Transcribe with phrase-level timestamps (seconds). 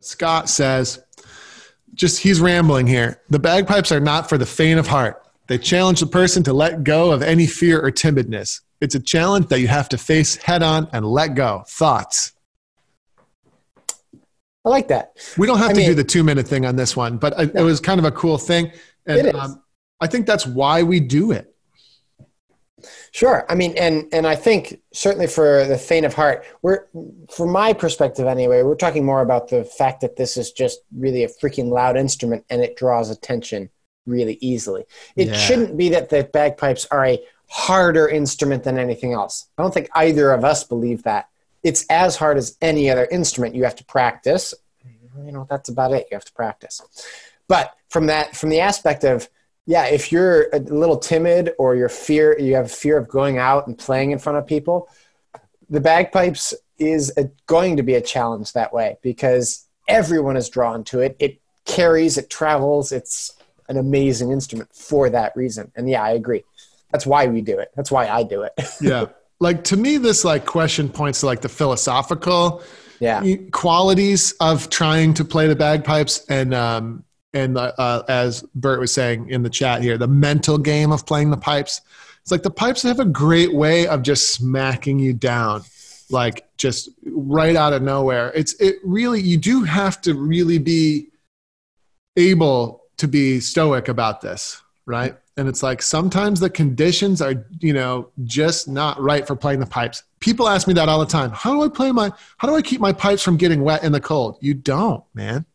[0.00, 1.02] Scott says,
[1.94, 3.20] just he's rambling here.
[3.30, 5.22] The bagpipes are not for the faint of heart.
[5.48, 8.60] They challenge the person to let go of any fear or timidness.
[8.80, 11.64] It's a challenge that you have to face head on and let go.
[11.66, 12.32] Thoughts?
[14.64, 15.16] I like that.
[15.36, 17.38] We don't have I to mean, do the two minute thing on this one, but
[17.40, 18.70] it was kind of a cool thing.
[19.06, 19.34] And it is.
[19.34, 19.62] Um,
[20.00, 21.54] I think that's why we do it.
[23.10, 23.44] Sure.
[23.48, 26.86] I mean, and and I think certainly for the faint of heart, we're
[27.30, 31.24] from my perspective anyway, we're talking more about the fact that this is just really
[31.24, 33.70] a freaking loud instrument and it draws attention
[34.06, 34.84] really easily.
[35.16, 35.34] It yeah.
[35.34, 39.46] shouldn't be that the bagpipes are a harder instrument than anything else.
[39.56, 41.28] I don't think either of us believe that.
[41.62, 43.54] It's as hard as any other instrument.
[43.54, 44.54] You have to practice.
[45.24, 46.06] You know, that's about it.
[46.10, 46.80] You have to practice.
[47.48, 49.28] But from that, from the aspect of
[49.68, 53.36] yeah, if you're a little timid or you're fear, you have a fear of going
[53.36, 54.88] out and playing in front of people,
[55.68, 60.84] the bagpipes is a, going to be a challenge that way because everyone is drawn
[60.84, 61.18] to it.
[61.18, 62.92] It carries, it travels.
[62.92, 63.34] It's
[63.68, 65.70] an amazing instrument for that reason.
[65.76, 66.44] And yeah, I agree.
[66.90, 67.70] That's why we do it.
[67.76, 68.54] That's why I do it.
[68.80, 69.04] yeah.
[69.38, 72.62] Like to me, this like question points to like the philosophical
[73.00, 73.22] yeah.
[73.50, 79.30] qualities of trying to play the bagpipes and um, and uh, as Bert was saying
[79.30, 81.80] in the chat here, the mental game of playing the pipes.
[82.22, 85.62] It's like the pipes have a great way of just smacking you down,
[86.10, 88.32] like just right out of nowhere.
[88.34, 91.08] It's it really you do have to really be
[92.16, 95.16] able to be stoic about this, right?
[95.36, 99.66] And it's like sometimes the conditions are, you know, just not right for playing the
[99.66, 100.02] pipes.
[100.18, 101.30] People ask me that all the time.
[101.30, 103.92] How do I play my how do I keep my pipes from getting wet in
[103.92, 104.38] the cold?
[104.40, 105.46] You don't, man.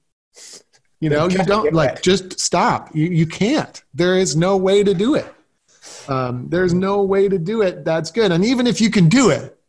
[1.03, 2.95] You know, you don't like just stop.
[2.95, 3.83] You you can't.
[3.93, 5.27] There is no way to do it.
[6.07, 7.83] Um, there's no way to do it.
[7.83, 8.31] That's good.
[8.31, 9.59] And even if you can do it,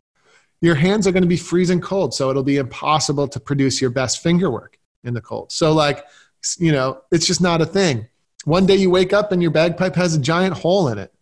[0.61, 3.91] your hands are going to be freezing cold, so it'll be impossible to produce your
[3.91, 5.51] best finger work in the cold.
[5.51, 6.05] So like,
[6.59, 8.07] you know, it's just not a thing.
[8.45, 11.13] One day you wake up and your bagpipe has a giant hole in it.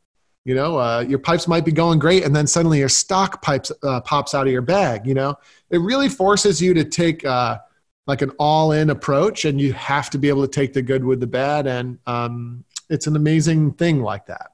[0.45, 3.73] You know, uh, your pipes might be going great, and then suddenly your stock pipes
[3.83, 5.07] uh, pops out of your bag.
[5.07, 5.37] You know,
[5.71, 7.25] it really forces you to take.
[7.25, 7.59] Uh,
[8.07, 11.21] like an all-in approach and you have to be able to take the good with
[11.21, 14.53] the bad and um, it's an amazing thing like that.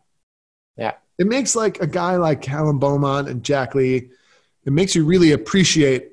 [0.76, 0.94] Yeah.
[1.18, 4.10] It makes like a guy like Callum Beaumont and Jack Lee
[4.64, 6.10] it makes you really appreciate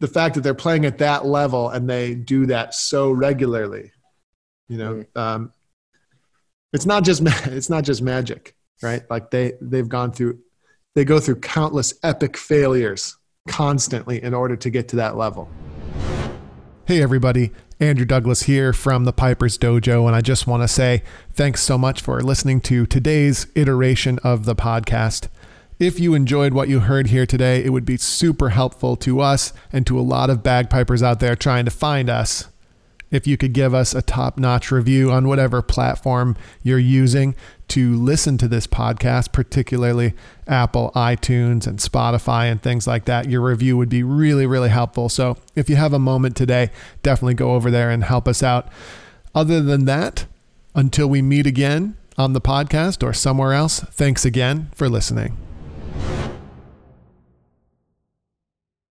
[0.00, 3.92] the fact that they're playing at that level and they do that so regularly
[4.68, 4.94] you know?
[4.94, 5.20] Mm.
[5.20, 5.52] um,
[6.72, 9.02] it's not just it's not just magic right?
[9.10, 10.38] Like they they've gone through
[10.94, 13.16] they go through countless epic failures
[13.48, 15.48] constantly in order to get to that level
[16.88, 17.50] Hey, everybody.
[17.80, 21.02] Andrew Douglas here from the Piper's Dojo, and I just want to say
[21.34, 25.28] thanks so much for listening to today's iteration of the podcast.
[25.78, 29.52] If you enjoyed what you heard here today, it would be super helpful to us
[29.70, 32.48] and to a lot of bagpipers out there trying to find us
[33.10, 37.34] if you could give us a top notch review on whatever platform you're using
[37.68, 40.14] to listen to this podcast, particularly
[40.46, 43.28] Apple, iTunes, and Spotify, and things like that.
[43.28, 45.08] Your review would be really, really helpful.
[45.08, 46.70] So if you have a moment today,
[47.02, 48.68] definitely go over there and help us out.
[49.34, 50.26] Other than that,
[50.74, 55.47] until we meet again on the podcast or somewhere else, thanks again for listening.